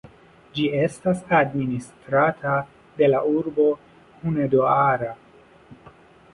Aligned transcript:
Ĝi 0.53 0.63
estas 0.77 1.21
administrata 1.39 2.55
de 3.03 3.11
la 3.13 3.21
urbo 3.35 3.69
Hunedoara. 4.25 5.15